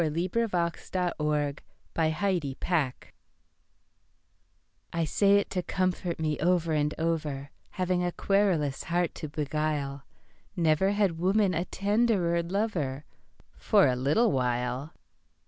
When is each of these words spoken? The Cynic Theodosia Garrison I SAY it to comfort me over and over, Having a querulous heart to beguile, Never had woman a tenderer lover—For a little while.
The 0.01 0.07
Cynic 0.33 0.49
Theodosia 0.49 1.57
Garrison 1.93 3.03
I 4.91 5.03
SAY 5.03 5.37
it 5.37 5.51
to 5.51 5.61
comfort 5.61 6.19
me 6.19 6.39
over 6.39 6.73
and 6.73 6.95
over, 6.97 7.51
Having 7.69 8.03
a 8.03 8.11
querulous 8.11 8.85
heart 8.85 9.13
to 9.13 9.29
beguile, 9.29 10.01
Never 10.55 10.93
had 10.93 11.19
woman 11.19 11.53
a 11.53 11.65
tenderer 11.65 12.41
lover—For 12.41 13.85
a 13.85 13.95
little 13.95 14.31
while. 14.31 14.91